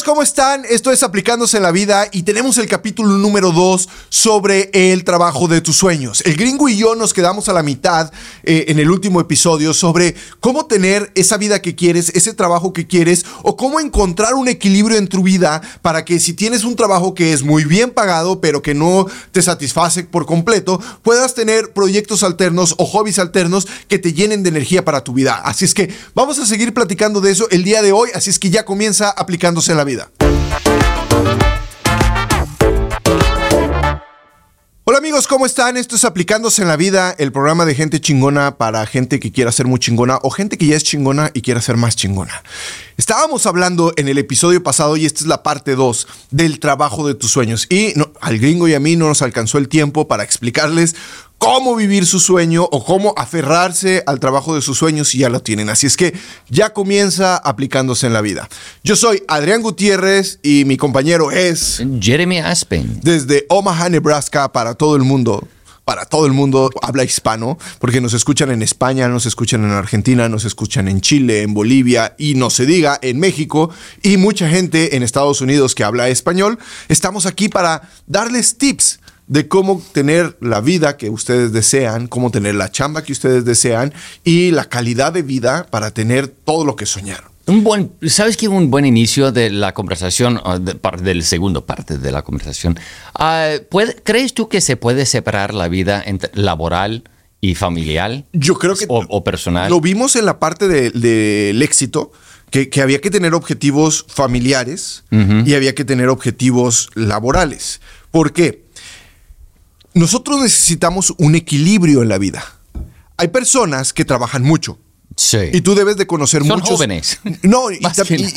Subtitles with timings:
[0.00, 0.64] ¿cómo están?
[0.64, 5.48] Esto es Aplicándose en la Vida y tenemos el capítulo número 2 sobre el trabajo
[5.48, 6.22] de tus sueños.
[6.24, 8.10] El gringo y yo nos quedamos a la mitad
[8.42, 12.86] eh, en el último episodio sobre cómo tener esa vida que quieres, ese trabajo que
[12.86, 17.12] quieres o cómo encontrar un equilibrio en tu vida para que si tienes un trabajo
[17.12, 22.22] que es muy bien pagado pero que no te satisface por completo, puedas tener proyectos
[22.22, 25.34] alternos o hobbies alternos que te llenen de energía para tu vida.
[25.44, 28.38] Así es que vamos a seguir platicando de eso el día de hoy, así es
[28.38, 30.10] que ya comienza aplicando en la vida.
[34.84, 35.76] Hola amigos, ¿cómo están?
[35.76, 39.52] Esto es Aplicándose en la Vida, el programa de gente chingona para gente que quiera
[39.52, 42.42] ser muy chingona o gente que ya es chingona y quiera ser más chingona.
[42.96, 47.14] Estábamos hablando en el episodio pasado, y esta es la parte 2, del trabajo de
[47.14, 47.66] tus sueños.
[47.70, 50.96] Y al gringo y a mí no nos alcanzó el tiempo para explicarles
[51.42, 55.40] cómo vivir su sueño o cómo aferrarse al trabajo de sus sueños si ya lo
[55.40, 55.70] tienen.
[55.70, 56.14] Así es que
[56.48, 58.48] ya comienza aplicándose en la vida.
[58.84, 63.00] Yo soy Adrián Gutiérrez y mi compañero es Jeremy Aspen.
[63.02, 65.48] Desde Omaha, Nebraska, para todo el mundo
[65.84, 70.28] para todo el mundo habla hispano, porque nos escuchan en España, nos escuchan en Argentina,
[70.28, 73.68] nos escuchan en Chile, en Bolivia y no se diga en México
[74.00, 76.60] y mucha gente en Estados Unidos que habla español.
[76.88, 82.54] Estamos aquí para darles tips de cómo tener la vida que ustedes desean, cómo tener
[82.54, 83.92] la chamba que ustedes desean
[84.24, 87.32] y la calidad de vida para tener todo lo que soñaron.
[87.46, 90.40] Un buen, ¿Sabes que un buen inicio de la conversación,
[91.02, 92.78] del segundo parte de la conversación?
[93.14, 93.54] Ah,
[94.04, 97.04] ¿Crees tú que se puede separar la vida entre laboral
[97.40, 98.24] y familiar?
[98.32, 98.86] Yo creo que.
[98.88, 99.70] O, personal.
[99.70, 102.12] Lo vimos en la parte del éxito,
[102.50, 107.80] que, había que tener objetivos familiares y había que tener objetivos laborales.
[108.12, 108.62] ¿Por qué?
[109.94, 112.44] Nosotros necesitamos un equilibrio en la vida.
[113.16, 114.78] Hay personas que trabajan mucho.
[115.16, 115.38] Sí.
[115.52, 116.70] Y tú debes de conocer Son muchos.
[116.70, 117.20] jóvenes.
[117.42, 117.80] No, y,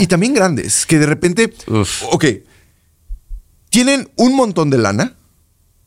[0.08, 1.54] también grandes, que de repente.
[2.12, 2.26] Ok.
[3.70, 5.16] Tienen un montón de lana.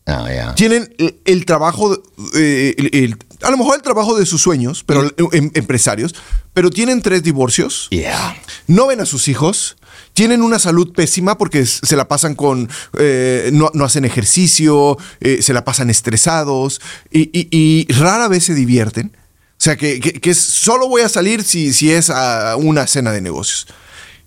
[0.06, 0.94] Oh, tienen
[1.26, 2.02] el, trabajo.
[2.34, 5.10] Eh, a lo mejor el trabajo de sus sueños, pero mm.
[5.32, 6.14] em, empresarios.
[6.54, 7.88] Pero tienen tres divorcios.
[7.90, 8.36] Yeah.
[8.66, 9.76] No ven a sus hijos
[10.18, 12.68] tienen una salud pésima porque se la pasan con,
[12.98, 16.80] eh, no, hacen ejercicio, eh, se la pasan estresados
[17.12, 19.16] y, rara vez se divierten.
[19.16, 23.68] O sea, que, solo voy a salir si, si es a una cena de negocios.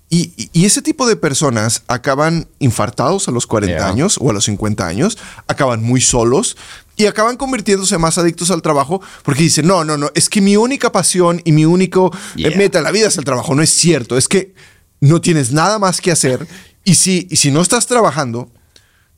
[0.09, 4.88] Y, ese tipo de personas acaban infartados a los 40 años o a los 50
[4.88, 6.56] años, acaban muy solos
[6.96, 10.56] y acaban convirtiéndose más adictos al trabajo porque dicen, no, no, no, es que mi
[10.56, 13.56] única pasión y mi único eh, meta en la vida es el trabajo.
[13.56, 14.53] No es cierto, es que
[15.01, 16.47] no tienes nada más que hacer
[16.85, 18.50] y si, si no estás trabajando,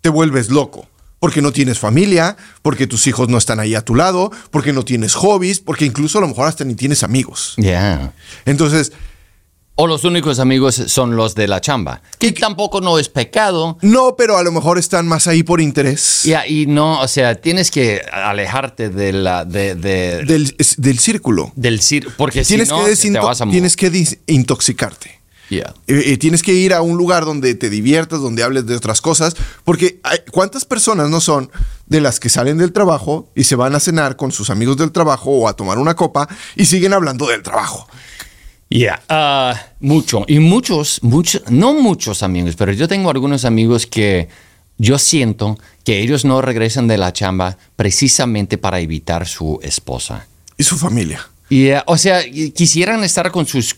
[0.01, 0.88] te vuelves loco.
[1.19, 4.83] Porque no tienes familia, porque tus hijos no están ahí a tu lado, porque no
[4.83, 7.53] tienes hobbies, porque incluso a lo mejor hasta ni tienes amigos.
[7.55, 8.11] Ya.
[8.44, 8.91] Entonces,
[9.75, 12.01] o los únicos amigos son los de la chamba.
[12.19, 13.77] Que tampoco no es pecado.
[13.81, 16.23] No, pero a lo mejor están más ahí por interés.
[16.23, 21.53] Ya, y no, o sea, tienes que alejarte de la, de, del, círculo.
[21.55, 22.15] Del círculo.
[22.17, 25.22] Porque tienes si no, que te vas a Tienes que intoxicarte.
[25.87, 29.35] Y, tienes que ir a un lugar donde te diviertas, donde hables de otras cosas,
[29.63, 29.99] porque
[30.31, 31.51] ¿cuántas personas no son
[31.85, 34.91] de las que salen del trabajo y se van a cenar con sus amigos del
[34.91, 37.87] trabajo o a tomar una copa y siguen hablando del trabajo?
[38.69, 40.25] Ya, ah, mucho.
[40.27, 44.29] Y muchos, muchos, no muchos amigos, pero yo tengo algunos amigos que
[44.77, 50.27] yo siento que ellos no regresan de la chamba precisamente para evitar su esposa.
[50.57, 51.27] Y su familia.
[51.55, 53.75] Eh, o sea, quisieran estar con sus,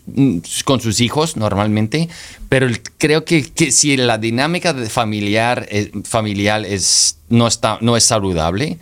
[0.63, 2.07] con sus hijos normalmente,
[2.47, 8.77] pero creo que, si la dinámica familiar, eh, familiar es, no, está, no es saludable,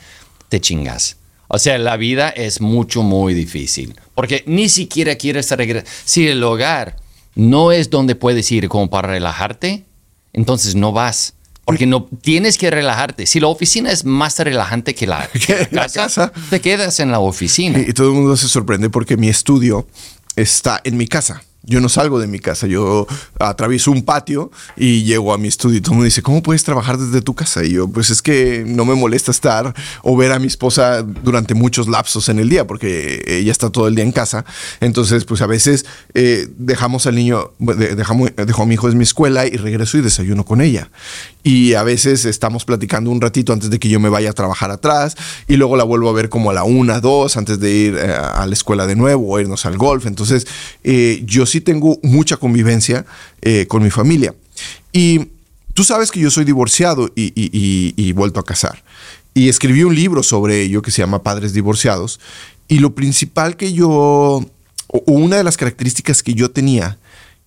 [0.47, 1.17] te chingas.
[1.47, 3.95] O sea, la vida es mucho, muy difícil.
[4.13, 5.89] Porque ni siquiera quieres regresar.
[6.05, 6.97] Si el hogar
[7.33, 9.85] no es donde puedes ir como para relajarte,
[10.33, 11.33] entonces no vas.
[11.65, 13.25] Porque no tienes que relajarte.
[13.25, 15.29] Si la oficina es más relajante que la,
[15.93, 17.79] casa, te quedas en la oficina.
[17.79, 19.87] y todo el mundo se sorprende porque mi estudio
[20.35, 23.07] está en mi casa yo no salgo de mi casa, yo
[23.39, 26.63] atravieso un patio y llego a mi estudio y todo el mundo dice, ¿cómo puedes
[26.65, 27.63] trabajar desde tu casa?
[27.63, 31.53] Y yo, pues es que no me molesta estar o ver a mi esposa durante
[31.53, 34.43] muchos lapsos en el día, porque ella está todo el día en casa.
[34.81, 39.03] Entonces, pues a veces eh, dejamos al niño, dejamos, dejo a mi hijo en mi
[39.03, 40.89] escuela y regreso y desayuno con ella.
[41.43, 44.71] Y a veces estamos platicando un ratito antes de que yo me vaya a trabajar
[44.71, 47.97] atrás y luego la vuelvo a ver como a la una, dos, antes de ir
[47.97, 50.05] eh, a la escuela de nuevo o irnos al golf.
[50.05, 50.47] Entonces,
[50.85, 53.05] eh, yo sí tengo mucha convivencia
[53.41, 54.33] eh, con mi familia.
[54.93, 55.27] Y
[55.73, 58.81] tú sabes que yo soy divorciado y, vuelto a casar.
[59.33, 62.21] Y escribí un libro sobre ello que se llama Padres Divorciados.
[62.69, 66.99] Y lo principal que yo, o una de las características que yo tenía,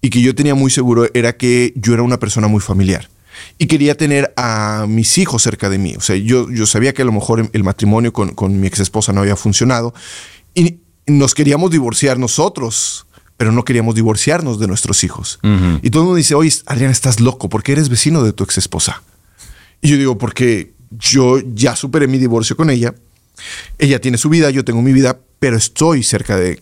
[0.02, 3.08] y que yo tenía muy seguro era que yo era una persona muy familiar
[3.58, 5.94] y quería tener a mis hijos cerca de mí.
[5.96, 8.80] O sea, yo, yo sabía que a lo mejor el matrimonio con, con mi ex
[8.80, 9.94] esposa no había funcionado
[10.54, 13.06] y nos queríamos divorciar nosotros,
[13.36, 15.38] pero no queríamos divorciarnos de nuestros hijos.
[15.82, 18.44] Y todo el mundo dice, oye, Adrián, estás loco, ¿por qué eres vecino de tu
[18.44, 19.02] ex esposa?
[19.82, 22.94] Y yo digo, porque yo ya superé mi divorcio con ella,
[23.78, 26.58] ella tiene su vida, yo tengo mi vida, pero estoy cerca de,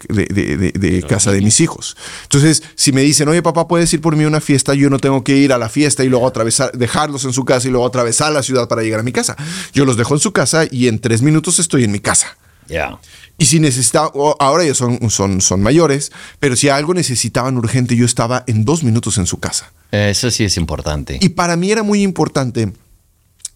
[1.09, 1.97] casa de mis hijos.
[2.25, 4.99] Entonces, si me dicen, oye, papá, puedes ir por mí a una fiesta, yo no
[4.99, 7.87] tengo que ir a la fiesta y luego atravesar, dejarlos en su casa y luego
[7.87, 9.37] atravesar la ciudad para llegar a mi casa.
[9.73, 12.37] Yo los dejo en su casa y en tres minutos estoy en mi casa.
[12.69, 12.99] Ya.
[13.37, 18.07] Y si necesitaba, ahora ya son, son, son mayores, pero si algo necesitaban urgente, yo
[18.07, 19.73] estaba en dos minutos en su casa.
[19.91, 21.19] Eso sí es importante.
[21.21, 22.73] Y para mí era muy importante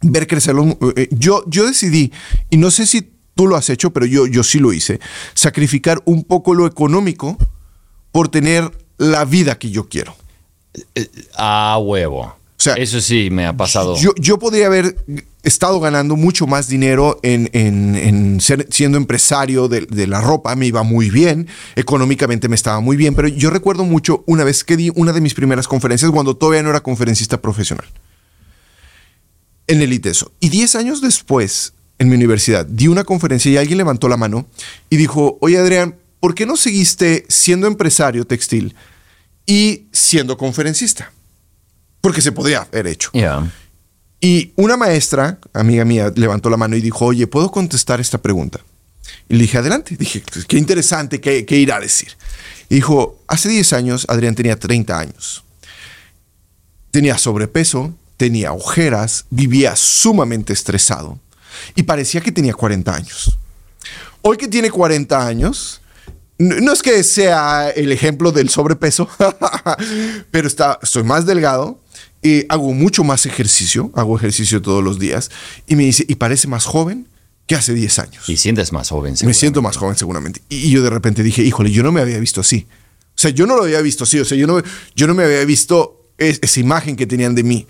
[0.00, 0.76] ver crecerlo.
[0.96, 2.12] Eh, yo, yo decidí,
[2.50, 5.00] y no sé si tú lo has hecho, pero yo, yo sí lo hice,
[5.34, 7.36] sacrificar un poco lo económico
[8.10, 10.16] por tener la vida que yo quiero.
[11.36, 12.20] A huevo.
[12.20, 13.96] O sea, Eso sí me ha pasado.
[13.96, 14.96] Yo, yo podría haber
[15.44, 20.66] estado ganando mucho más dinero en, en, ser, siendo empresario de, de, la ropa, me
[20.66, 21.46] iba muy bien,
[21.76, 25.20] económicamente me estaba muy bien, pero yo recuerdo mucho una vez que di una de
[25.20, 27.86] mis primeras conferencias cuando todavía no era conferencista profesional
[29.68, 30.32] en el ITESO.
[30.40, 34.48] Y 10 años después, en mi universidad, di una conferencia y alguien levantó la mano
[34.90, 38.74] y dijo, oye Adrián, ¿por qué no seguiste siendo empresario textil
[39.46, 41.12] y siendo conferencista?
[42.00, 43.10] Porque se podía haber hecho.
[44.20, 48.60] Y una maestra, amiga mía, levantó la mano y dijo, oye, ¿puedo contestar esta pregunta?
[49.28, 49.96] Y le dije, adelante.
[49.96, 52.08] Dije, qué interesante, qué, qué irá a decir.
[52.68, 55.44] Y dijo, hace 10 años Adrián tenía 30 años.
[56.90, 61.18] Tenía sobrepeso, tenía ojeras, vivía sumamente estresado
[61.74, 63.38] y parecía que tenía 40 años.
[64.20, 65.80] Hoy que tiene 40 años,
[66.38, 69.08] no es que sea el ejemplo del sobrepeso,
[70.30, 71.80] pero está, estoy más delgado,
[72.20, 75.30] y hago mucho más ejercicio, hago ejercicio todos los días,
[75.66, 77.08] y me dice, y parece más joven
[77.46, 78.28] que hace 10 años.
[78.28, 80.42] Y sientes más joven, Me siento más joven, seguramente.
[80.48, 82.66] Y yo de repente dije, híjole, yo no me había visto así.
[82.70, 84.60] O sea, yo no lo había visto así, o sea, yo no,
[84.94, 87.66] yo no me había visto esa imagen que tenían de mí.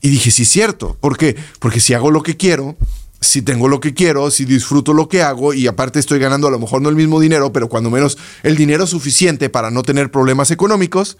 [0.00, 0.96] Y dije, sí, cierto.
[1.00, 1.36] ¿Por qué?
[1.58, 2.76] Porque si hago lo que quiero,
[3.20, 6.50] si tengo lo que quiero, si disfruto lo que hago y aparte estoy ganando a
[6.50, 10.10] lo mejor no el mismo dinero, pero cuando menos el dinero suficiente para no tener
[10.10, 11.16] problemas económicos,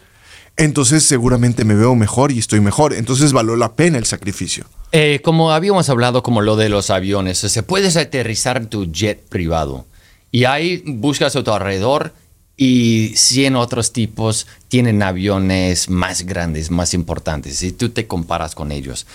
[0.56, 2.94] entonces seguramente me veo mejor y estoy mejor.
[2.94, 4.66] Entonces valió la pena el sacrificio.
[4.92, 9.26] Eh, como habíamos hablado como lo de los aviones, se puedes aterrizar en tu jet
[9.28, 9.86] privado
[10.30, 12.12] y ahí buscas a tu alrededor
[12.56, 18.72] y 100 otros tipos tienen aviones más grandes, más importantes, y tú te comparas con
[18.72, 19.06] ellos.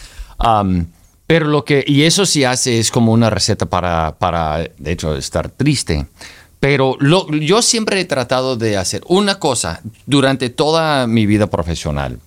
[1.28, 5.16] pero lo que, y eso sí hace es como una receta para, para de hecho,
[5.16, 6.08] estar triste.
[6.60, 12.20] Pero lo, yo siempre he tratado de hacer una cosa durante toda mi vida profesional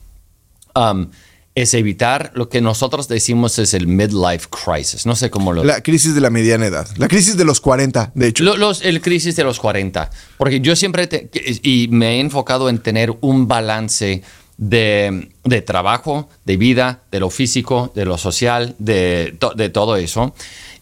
[1.54, 5.06] es evitar lo que nosotros decimos es el midlife crisis.
[5.06, 5.62] No sé cómo lo...
[5.62, 6.88] La crisis de la mediana edad.
[6.96, 8.42] La crisis de los 40, de hecho.
[8.42, 10.10] Los, el crisis de los 40.
[10.36, 11.30] Porque yo siempre...
[11.62, 14.22] y me he enfocado en tener un balance
[14.56, 20.34] de, de, trabajo, de vida, de lo físico, de lo social, de, de todo eso.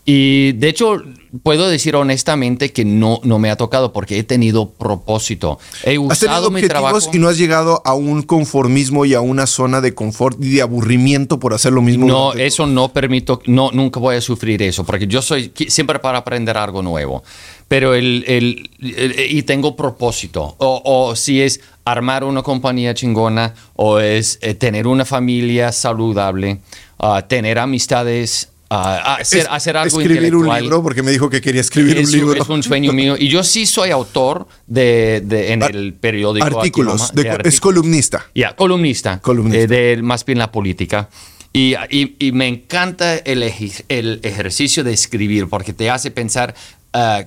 [0.04, 1.00] Y de hecho,
[1.44, 5.60] puedo decir honestamente que no, no me ha tocado porque he tenido propósito.
[5.84, 6.98] He usado mi trabajo.
[7.12, 10.62] y no has llegado a un conformismo y a una zona de confort y de
[10.62, 12.06] aburrimiento por hacer lo mismo.
[12.06, 16.18] No, eso no permito, no, nunca voy a sufrir eso porque yo soy siempre para
[16.18, 17.22] aprender algo nuevo.
[17.68, 20.56] Pero el, el, y tengo propósito.
[20.58, 26.58] O, o, si es armar una compañía chingona o es eh, tener una familia saludable,
[26.98, 31.98] uh, tener amistades hacer, hacer, algo escribir un libro porque me dijo que quería escribir
[31.98, 32.42] un libro.
[32.42, 33.16] es un sueño mío.
[33.18, 37.12] Y yo sí soy autor de, de en el periódico artículos,
[37.44, 38.26] es columnista.
[38.34, 39.66] Ya columnista, columnista.
[39.66, 41.08] De, más bien la política.
[41.52, 43.42] Y, y, y me encanta el,
[43.88, 46.54] el, ejercicio de escribir porque te hace pensar
[46.94, 47.24] Uh,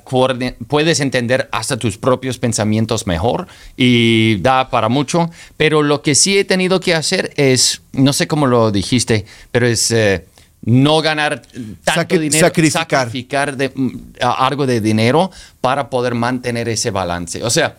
[0.67, 6.37] puedes entender hasta tus propios pensamientos mejor y da para mucho, pero lo que sí
[6.37, 10.21] he tenido que hacer es, no sé cómo lo dijiste, pero es uh,
[10.65, 11.43] no ganar
[11.83, 15.31] tanto dinero, sacrificar, de, mm, algo de dinero
[15.61, 17.43] para poder mantener ese balance.
[17.43, 17.77] O sea,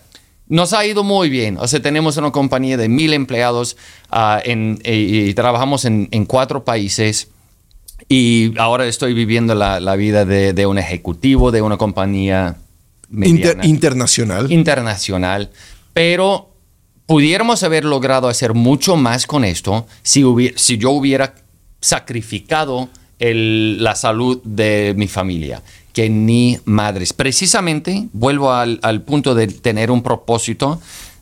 [0.48, 1.58] nos ha ido muy bien.
[1.58, 3.76] O sea, tenemos una compañía de mil empleados
[4.10, 7.28] ah, y, trabajamos en, cuatro países.
[8.08, 12.56] Y ahora estoy viviendo la, vida de, un ejecutivo de una compañía
[13.10, 14.52] internacional.
[14.52, 15.50] Internacional.
[15.92, 16.52] Pero
[17.06, 20.22] pudiéramos haber logrado hacer mucho más con esto si,
[20.56, 21.34] si yo hubiera
[21.80, 27.14] sacrificado la salud de mi familia que ni madres.
[27.14, 30.80] Precisamente, vuelvo al, punto de tener un propósito,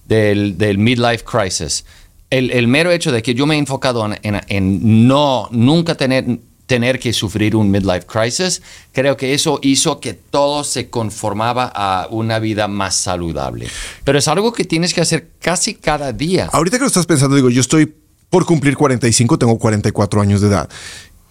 [0.08, 1.84] del, midlife crisis.
[2.28, 5.94] El, el mero hecho de que yo me he enfocado en, en- en no, nunca
[5.94, 11.70] tener, tener que sufrir un midlife crisis, creo que eso hizo que todo se conformaba
[11.72, 13.68] a una vida más saludable.
[14.02, 16.48] Pero es algo que tienes que hacer casi cada día.
[16.52, 17.94] Ahorita que lo estás pensando, digo, yo estoy
[18.34, 20.68] por cumplir 45, tengo 44 años de edad.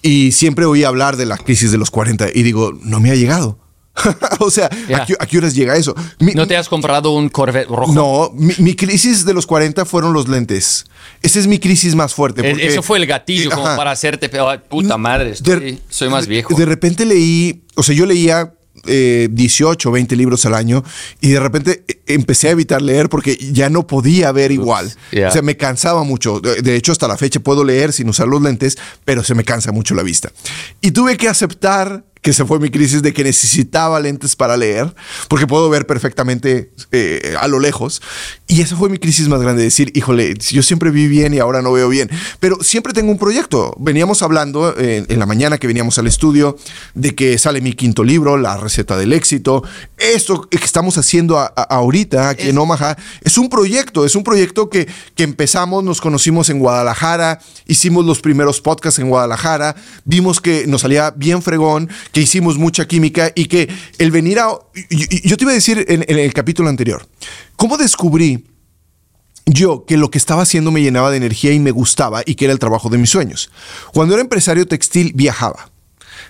[0.01, 3.15] Y siempre oí hablar de la crisis de los 40 y digo, no me ha
[3.15, 3.59] llegado.
[4.39, 5.03] o sea, Ya.
[5.03, 5.93] ¿a, qué, a qué horas llega eso?
[6.19, 7.91] Mi- ¿No te has comprado un Corvette rojo?
[7.91, 10.85] no, mi, mi crisis de los 40 fueron los lentes.
[11.21, 12.39] Esa es mi crisis más fuerte.
[12.41, 13.75] Es- porque- Eso fue el gatillo como Ajá.
[13.75, 16.55] para hacerte, ay, puta madre, estoy- soy más viejo.
[16.55, 18.53] De repente leí, o sea, yo leía
[18.85, 20.83] eh, 18, 20 libros al año
[21.21, 24.93] y de repente eh, empecé a evitar leer porque ya no podía ver igual.
[25.27, 26.39] O sea, me cansaba mucho.
[26.39, 29.71] De hecho, hasta la fecha puedo leer sin usar los lentes, pero se me cansa
[29.71, 30.31] mucho la vista.
[30.81, 34.95] Y tuve que aceptar que se fue mi crisis de que necesitaba lentes para leer,
[35.27, 38.01] porque puedo ver perfectamente eh, a lo lejos.
[38.47, 41.61] Y esa fue mi crisis más grande, decir, híjole, yo siempre vi bien y ahora
[41.61, 42.09] no veo bien.
[42.39, 43.75] Pero siempre tengo un proyecto.
[43.77, 46.57] Veníamos hablando eh, en la mañana que veníamos al estudio
[46.95, 49.61] de que sale mi quinto libro, La receta del éxito.
[49.97, 54.23] Esto que estamos haciendo a- a- ahorita aquí en Omaha es un proyecto, es un
[54.23, 59.75] proyecto que, que empezamos, nos conocimos en Guadalajara, hicimos los primeros podcasts en Guadalajara,
[60.05, 63.67] vimos que nos salía bien fregón, que hicimos mucha química y que
[63.97, 64.51] el venir a...
[65.23, 67.05] Yo te iba a decir en, en el capítulo anterior,
[67.57, 68.45] ¿cómo descubrí
[69.45, 72.45] yo que lo que estaba haciendo me llenaba de energía y me gustaba y que
[72.45, 73.49] era el trabajo de mis sueños?
[73.93, 75.71] Cuando era empresario textil viajaba,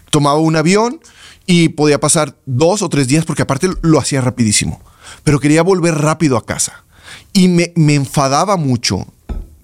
[0.09, 1.01] tomaba un avión
[1.45, 4.81] y podía pasar dos o tres días porque aparte lo hacía rapidísimo,
[5.25, 6.85] pero quería volver rápido a casa
[7.33, 9.05] y me, me enfadaba mucho.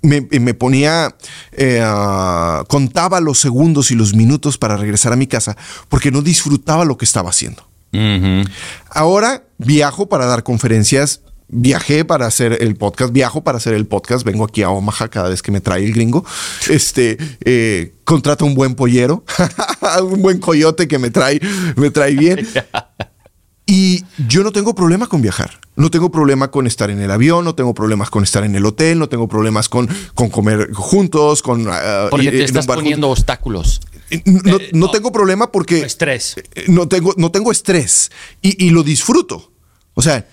[0.02, 1.16] Me, me ponía,
[1.52, 5.58] eh, ah, contaba los segundos y los minutos para regresar a mi casa
[5.90, 7.68] porque no disfrutaba lo que estaba haciendo.
[8.90, 11.22] Ahora viajo para dar conferencias.
[11.52, 15.30] Viajé para hacer el podcast, viajo para hacer el podcast, vengo aquí a Omaha cada
[15.30, 16.24] vez que me trae el gringo.
[16.70, 19.24] Este, eh, contrata un buen pollero,
[20.04, 21.42] un buen coyote que me trae,
[21.76, 22.48] me trae bien.
[23.72, 25.60] Y yo no tengo problema con viajar.
[25.80, 28.66] No tengo problema con estar en el avión, no tengo problemas con estar en el
[28.66, 31.68] hotel, no tengo problemas con, con comer juntos, con...
[31.70, 33.80] ah, Porque te estás poniendo obstáculos.
[34.26, 34.92] No, eh, no no.
[34.92, 35.80] tengo problema porque...
[35.80, 36.36] Estrés.
[36.54, 39.54] Eh, no tengo, no tengo estrés y, y lo disfruto.
[39.94, 40.28] O sea,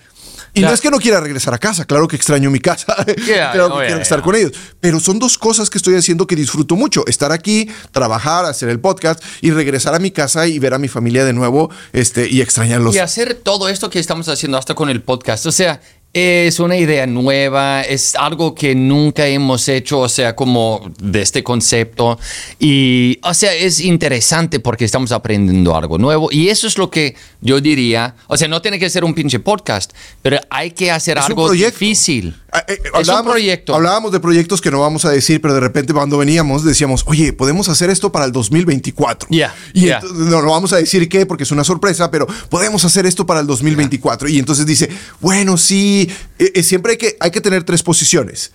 [0.57, 2.95] y no es que no quiera regresar a casa, claro que extraño mi casa,
[3.27, 6.27] Yeah, claro que yeah, quiero estar con ellos, pero son dos cosas que estoy haciendo
[6.27, 10.59] que disfruto mucho, estar aquí, trabajar, hacer el podcast y regresar a mi casa y
[10.59, 12.95] ver a mi familia de nuevo este, y extrañarlos.
[12.95, 15.45] Y hacer todo esto que estamos haciendo hasta con el podcast.
[15.45, 15.81] O sea,
[16.17, 21.43] es una idea nueva, es algo que nunca hemos hecho, o sea, como de este
[21.43, 22.19] concepto.
[22.59, 26.29] Y, o sea, es interesante porque estamos aprendiendo algo nuevo.
[26.31, 28.15] Y eso es lo que yo diría.
[28.27, 31.51] O sea, no tiene que ser un pinche podcast, pero hay que hacer Es algo
[31.51, 32.35] difícil.
[32.57, 33.75] Ah, eh, es un hablábamos- proyecto.
[33.75, 37.33] Hablábamos de proyectos que no vamos a decir, pero de repente cuando veníamos decíamos, oye,
[37.33, 39.29] podemos hacer esto para el 2024.
[39.31, 39.95] Ya, Y ya.
[39.99, 43.25] entonces, no lo vamos a decir qué, porque es una sorpresa, pero podemos hacer esto
[43.25, 44.27] para el 2024.
[44.29, 46.09] Y entonces dice, bueno, sí,
[46.39, 48.51] eh, eh, siempre hay que, hay que tener tres posiciones.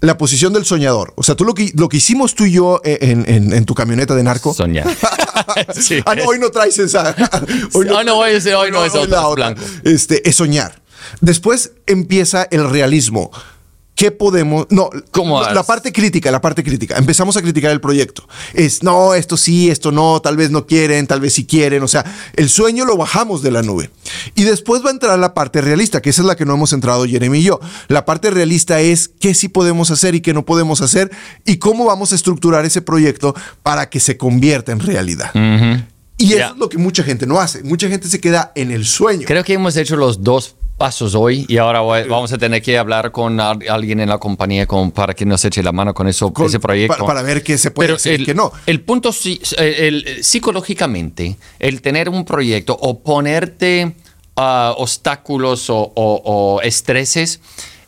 [0.00, 1.12] La posición del soñador.
[1.16, 3.64] O sea, tú lo que, lo que hicimos tú y yo eh, en, en- en
[3.64, 4.52] tu camioneta de narco.
[4.52, 4.86] Soñar.
[5.80, 6.00] Sí.
[6.06, 7.14] Ah, no, hoy no traes esa.
[7.30, 9.26] Ah, no, hoy es- hoy no es otra.
[9.28, 9.62] blanco.
[9.84, 10.81] Este, es soñar.
[11.20, 13.30] Después empieza el realismo.
[13.94, 14.66] ¿Qué podemos.?
[14.70, 16.96] No, ¿Cómo la, la parte crítica, la parte crítica.
[16.96, 18.26] Empezamos a criticar el proyecto.
[18.54, 21.82] Es no, esto sí, esto no, tal vez no quieren, tal vez sí quieren.
[21.82, 22.02] O sea,
[22.34, 23.90] el sueño lo bajamos de la nube.
[24.34, 26.72] Y después va a entrar la parte realista, que esa es la que no hemos
[26.72, 27.60] entrado Jeremy y yo.
[27.88, 31.10] La parte realista es qué sí podemos hacer y qué no podemos hacer
[31.44, 35.30] y cómo vamos a estructurar ese proyecto para que se convierta en realidad.
[36.16, 36.48] Y eso Ya.
[36.48, 37.62] es lo que mucha gente no hace.
[37.62, 39.26] Mucha gente se queda en el sueño.
[39.26, 42.76] Creo que hemos hecho los dos pasos hoy y ahora voy- vamos a tener que
[42.76, 46.08] hablar con al- alguien en la compañía con- para que nos eche la mano con
[46.08, 46.98] eso, Con- ese proyecto.
[46.98, 48.50] pa- para ver qué se puede Pero hacer y el, qué no.
[48.66, 49.10] El punto
[49.58, 53.94] el- el- psicológicamente, el tener un proyecto o ponerte
[54.34, 57.40] ah, obstáculos o, o- o estreses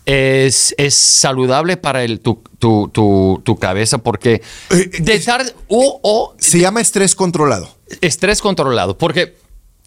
[0.07, 5.43] es, es saludable para el, tu, tu- tu- tu cabeza porque Eh, de es- dar
[5.67, 7.69] o, o Se llama estrés controlado.
[8.03, 9.35] estrés controlado, porque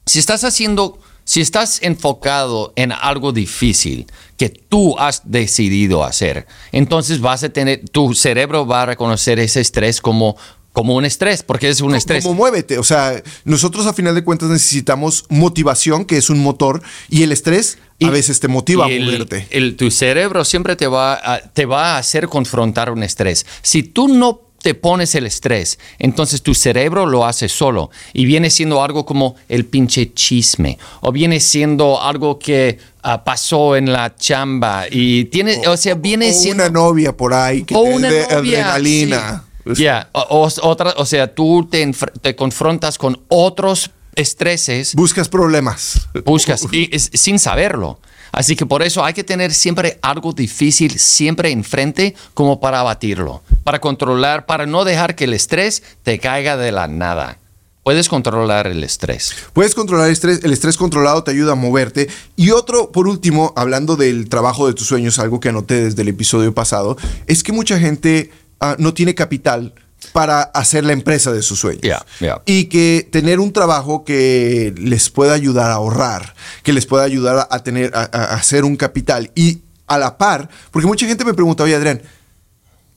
[0.05, 0.97] si estás haciendo,
[1.27, 4.07] si estás enfocado en algo difícil
[4.37, 9.59] que tú has decidido hacer, entonces vas a tener, tu cerebro va a reconocer ese
[9.59, 10.37] estrés como,
[10.71, 12.23] como un estrés, porque es un estrés.
[12.23, 12.77] Como muévete.
[12.77, 17.33] O sea, nosotros a final de cuentas necesitamos motivación, que es un motor, y el
[17.33, 19.47] estrés a veces te motiva a moverte.
[19.49, 23.45] el- tu cerebro siempre te va, a, te va a hacer confrontar un estrés.
[23.63, 28.49] Si tú no te pones el estrés, entonces tu cerebro lo hace solo y viene
[28.49, 34.15] siendo algo como el pinche chisme o viene siendo algo que ah, pasó en la
[34.15, 37.89] chamba y tiene, o, sea, viene o siendo una novia por ahí que o te
[37.93, 39.43] una novia, adrenalina.
[39.75, 39.83] sí.
[39.83, 46.07] Ya, o, o- otra, o sea, tú te, confrontas con otros estreses Buscas problemas.
[46.25, 47.99] buscas y es- sin saberlo.
[48.31, 53.41] Así que por eso hay que tener siempre algo difícil siempre enfrente como para abatirlo,
[53.67, 57.37] para controlar, para no dejar que el estrés te caiga de la nada.
[57.83, 59.33] Puedes controlar el estrés.
[59.51, 62.07] Puedes controlar el estrés, el estrés controlado te ayuda a moverte.
[62.37, 66.07] Y otro, por último, hablando del trabajo de tus sueños, algo que anoté desde el
[66.07, 66.95] episodio pasado,
[67.25, 68.31] es que mucha gente
[68.61, 69.73] ah, no tiene capital
[70.13, 71.81] para hacer la empresa de sus sueños.
[71.81, 72.41] Yeah, yeah.
[72.45, 77.35] Y que tener un trabajo que les pueda ayudar a ahorrar, que les pueda ayudar
[77.35, 79.29] a, a tener, a, a hacer un capital.
[79.35, 82.01] Y a la par, porque mucha gente me pregunta, oye Adrián,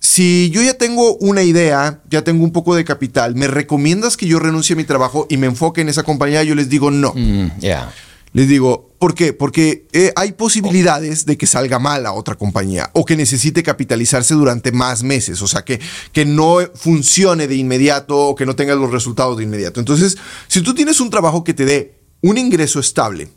[0.01, 4.27] si yo ya tengo una idea, ya tengo un poco de capital, ¿me recomiendas que
[4.27, 6.43] yo renuncie a mi trabajo y me enfoque en esa compañía?
[6.43, 7.13] Yo les digo no.
[7.15, 7.93] Mm, yeah.
[8.33, 9.33] Les digo, ¿por qué?
[9.33, 14.35] Porque eh, hay posibilidades de que salga mal a otra compañía o que necesite capitalizarse
[14.35, 15.81] durante más meses, o sea, que,
[16.13, 19.81] que no funcione de inmediato o que no tenga los resultados de inmediato.
[19.81, 20.17] Entonces,
[20.47, 23.29] si tú tienes un trabajo que te dé un ingreso estable,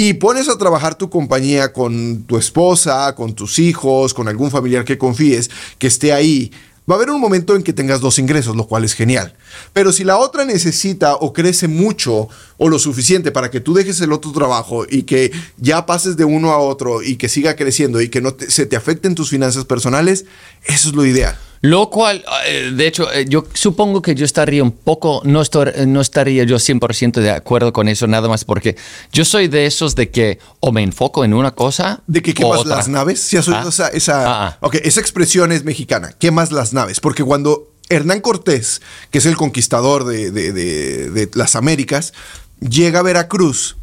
[0.00, 4.84] y pones a trabajar tu compañía con tu esposa, con tus hijos, con algún familiar
[4.84, 6.52] que confíes, que esté ahí,
[6.88, 9.34] va a haber un momento en que tengas dos ingresos, lo cual es genial.
[9.72, 12.28] Pero si la otra necesita o crece mucho
[12.58, 16.24] o lo suficiente para que tú dejes el otro trabajo y que ya pases de
[16.24, 19.30] uno a otro y que siga creciendo y que no te- se te afecten tus
[19.30, 20.26] finanzas personales,
[20.64, 21.36] eso es lo ideal.
[21.60, 25.72] Lo cual, eh, de hecho, eh, yo supongo que yo estaría un poco, no, estor-
[25.74, 28.76] eh, no estaría yo 100% de acuerdo con eso, nada más porque
[29.12, 32.00] yo soy de esos de que o me enfoco en una cosa.
[32.06, 32.76] ¿De que o quemas otra.
[32.76, 33.20] las naves?
[33.20, 33.68] ¿Sí has oído Ah.
[33.68, 34.70] esa, esa, Ah, ah.
[34.84, 37.00] esa expresión es mexicana, quemas las naves.
[37.00, 42.12] Porque cuando Hernán Cortés, que es el conquistador de, de- de- de las Américas,
[42.60, 43.76] llega a Veracruz,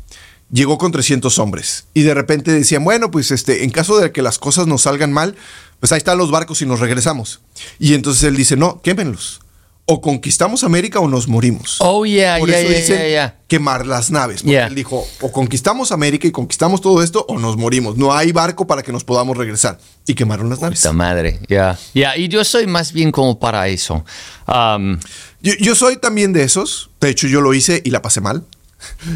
[0.51, 1.86] llegó con 300 hombres.
[1.94, 5.12] Y de repente decían, bueno, pues este, en caso de que las cosas nos salgan
[5.12, 5.36] mal,
[5.79, 7.41] pues ahí están los barcos y nos regresamos.
[7.79, 9.41] Y entonces él dice, no, quémenlos.
[9.88, 11.77] O conquistamos América o nos morimos.
[11.77, 14.42] Oh, yeah, Por yeah, eso yeah, dicen yeah, quemar las naves.
[14.42, 17.96] Porque él dijo, o conquistamos América y conquistamos todo esto, o nos morimos.
[17.96, 19.77] No hay barco para que nos podamos regresar.
[20.07, 20.79] Y quemaron las naves.
[20.79, 21.77] Puta madre, ya.
[21.94, 24.03] Ya, y yo soy más bien como para eso.
[24.48, 24.98] Um,
[25.42, 26.90] Yo, yo soy también de esos.
[27.00, 28.44] De hecho, yo lo hice y la pasé mal.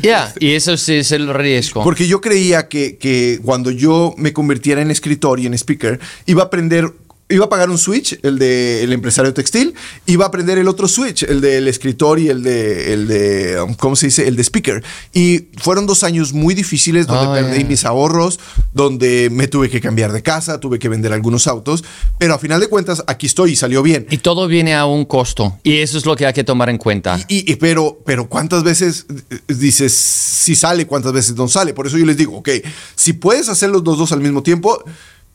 [0.01, 1.83] Ya, y eso sí es el riesgo.
[1.83, 6.43] Porque yo creía que, que cuando yo me convirtiera en escritor y en speaker, iba
[6.43, 6.91] a aprender,
[7.31, 9.75] iba a pagar un switch, el del empresario textil,
[10.07, 13.75] iba a aprender el otro switch, el del escritor y el de, el de, um,
[13.75, 14.27] ¿cómo se dice?
[14.27, 14.83] El de speaker.
[15.13, 17.67] Y fueron dos años muy difíciles donde Oh, perdí yeah.
[17.67, 18.39] mis ahorros,
[18.73, 21.83] donde me tuve que cambiar de casa, tuve que vender algunos autos,
[22.17, 24.07] pero a final de cuentas aquí estoy y salió bien.
[24.09, 25.59] Y todo viene a un costo.
[25.63, 27.19] Y eso es lo que hay que tomar en cuenta.
[27.27, 31.73] Y, y- pero, pero ¿cuántas veces eh, dices si sale, cuántas veces no sale?
[31.73, 32.49] Por eso yo les digo, ok,
[32.95, 34.83] si puedes hacer los dos, dos al mismo tiempo,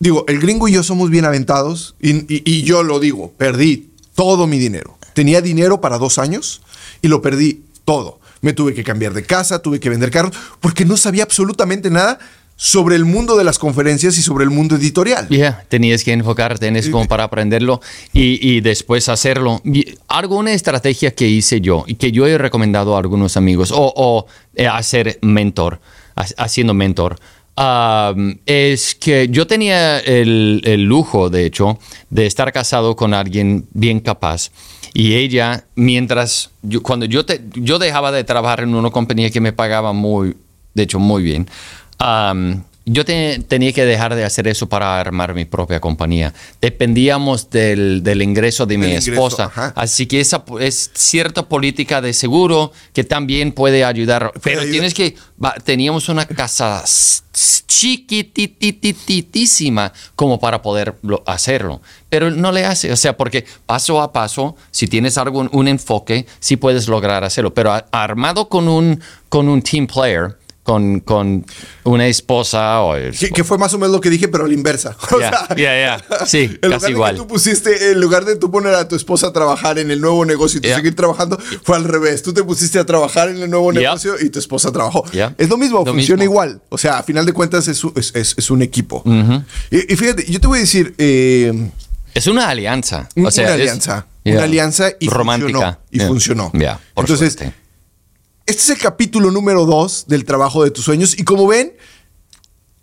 [0.05, 3.91] digo, el gringo y yo somos bien aventados y, y- y yo lo digo, perdí
[4.15, 4.97] todo mi dinero.
[5.15, 6.61] Tenía dinero para dos años
[7.03, 8.21] y lo perdí todo.
[8.43, 12.19] Me tuve que cambiar de casa, tuve que vender carros, porque no sabía absolutamente nada
[12.57, 15.27] sobre el mundo de las conferencias y sobre el mundo editorial.
[15.31, 17.81] Ya, tenías que enfocarte en eso como para aprenderlo
[18.13, 19.61] y, y después hacerlo.
[20.07, 24.27] Alguna estrategia que hice yo y que yo he recomendado a algunos amigos o, o,
[24.55, 25.81] eh, hacer mentor,
[26.15, 27.19] ha- haciendo mentor,
[27.57, 31.79] um, es que yo tenía el, el lujo, de hecho,
[32.11, 34.51] de estar casado con alguien bien capaz.
[34.93, 39.41] Y ella, mientras, yo, cuando yo, te- yo dejaba de trabajar en una compañía que
[39.41, 40.37] me pagaba muy,
[40.75, 41.49] de hecho, muy bien,
[42.87, 46.33] yo te- tenía que dejar de hacer eso para armar mi propia compañía.
[46.61, 49.45] Dependíamos del, del ingreso de mi ingreso, esposa.
[49.45, 49.73] ajá.
[49.77, 54.33] Así que esa es cierta política de seguro que también puede ayudar.
[54.43, 54.73] Pero ayuda.
[54.73, 56.85] tienes que, va, teníamos una casa
[57.67, 61.81] chiquitititísima como para poder lo- hacerlo.
[62.09, 66.27] Pero no le hace, o sea, porque paso a paso, si tienes algún un enfoque,
[66.41, 67.53] sí puedes lograr hacerlo.
[67.55, 71.45] Pero a- armado con un, con un team player, con, con
[71.85, 74.49] una esposa o el- Que, que fue más o menos lo que dije, pero a
[74.49, 74.97] la inversa.
[75.21, 76.27] Ya, ya, ya.
[76.27, 77.15] Sí, en lugar casi de igual.
[77.15, 80.01] Que tú pusiste, en lugar de tú poner a tu esposa a trabajar en el
[80.01, 82.23] nuevo negocio y tú seguir trabajando, fue al revés.
[82.23, 85.05] Tú te pusiste a trabajar en el nuevo negocio y tu esposa trabajó.
[85.39, 86.33] Es lo mismo, Lo funciona mismo.
[86.33, 86.63] igual.
[86.71, 89.03] O sea, a final de cuentas es, un- es, es- es un equipo.
[89.71, 91.71] y, y fíjate, yo te voy a decir, eh,
[92.15, 93.09] Es una alianza.
[93.23, 94.07] o sea, una alianza.
[94.25, 95.53] Una alianza y romántica.
[95.53, 95.79] funcionó.
[95.91, 96.53] Y funcionó.
[96.97, 97.55] Entonces, suerte.
[98.47, 101.19] Este es el capítulo número dos del trabajo de tus sueños.
[101.19, 101.73] Y como ven,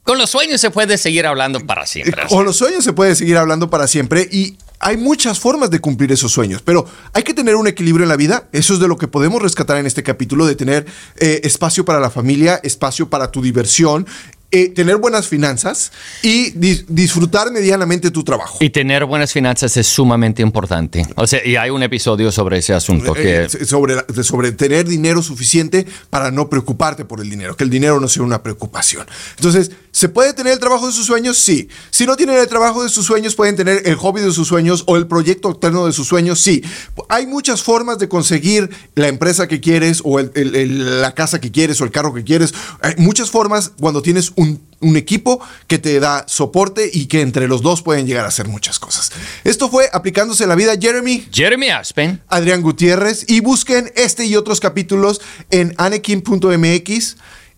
[0.04, 2.24] Con los sueños se puede seguir hablando para siempre.
[2.28, 6.12] Con los sueños se puede seguir hablando para siempre y hay muchas formas de cumplir
[6.12, 8.50] esos sueños, pero hay que tener un equilibrio en la vida.
[8.52, 12.00] Eso es de lo que podemos rescatar en este capítulo, de tener eh, espacio para
[12.00, 14.08] la familia, espacio para tu diversión
[14.51, 18.57] eh, tener buenas finanzas y disfrutar medianamente tu trabajo.
[18.59, 21.05] Y tener buenas finanzas es sumamente importante.
[21.15, 23.13] O sea, y hay un episodio sobre ese asunto.
[23.13, 23.45] Que...
[23.45, 27.99] Eh, sobre, sobre tener dinero suficiente para no preocuparte por el dinero, que el dinero
[27.99, 29.07] no sea una preocupación.
[29.37, 31.38] Entonces, ¿se puede tener el trabajo de sus sueños?
[31.38, 31.67] Sí.
[31.89, 34.84] Si no tienen el trabajo de sus sueños, pueden tener el hobby de sus sueños
[34.88, 36.39] o el proyecto alterno de sus sueños.
[36.39, 36.63] Sí.
[37.10, 41.84] Hay muchas formas de conseguir la empresa que quieres o la casa que quieres o
[41.84, 42.54] el carro que quieres.
[42.82, 44.60] Hay muchas formas cuando tienes un,
[44.95, 48.80] equipo que te da soporte y que entre los dos pueden llegar a hacer muchas
[48.80, 49.12] cosas.
[49.43, 51.27] Esto fue Aplicándose la Vida, Jeremy.
[51.32, 52.19] Jeremy Aspen.
[52.27, 53.25] Adrián Gutiérrez.
[53.27, 57.15] Y busquen este y otros capítulos en anekin.mx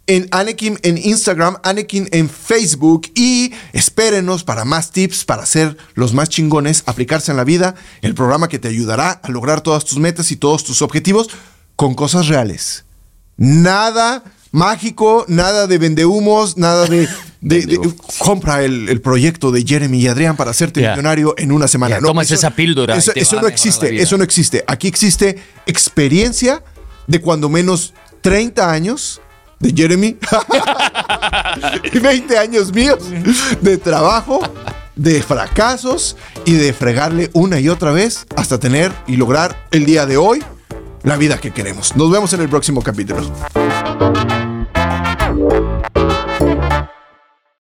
[0.08, 6.13] en Anakin en Instagram, Anakin en Facebook y espérenos para más tips para ser los
[6.13, 10.00] más chingones, aplicarse en la vida, el programa que te ayudará a lograr todas tus
[10.00, 11.30] metas y todos tus objetivos
[11.76, 12.86] con cosas reales.
[13.38, 17.10] Nada mágico, nada de vendehumos, nada de...
[18.20, 22.00] compra el, proyecto de Jeremy y Adrián para hacerte millonario en una semana.
[22.00, 22.96] no, tomas esa píldora.
[22.96, 24.63] Eso, no existe, eso no existe.
[24.68, 26.63] Aquí existe experiencia
[27.08, 29.22] de cuando menos 30 años
[29.63, 30.17] de Jeremy
[31.93, 32.99] y 20 años míos
[33.62, 34.41] de trabajo,
[34.95, 40.06] de fracasos y de fregarle una y otra vez hasta tener y lograr el día
[40.06, 40.43] de hoy
[41.04, 41.95] la vida que queremos.
[41.95, 43.32] Nos vemos en el próximo capítulo.